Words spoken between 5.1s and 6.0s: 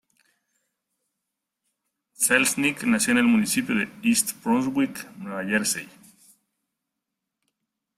Nueva Jersey.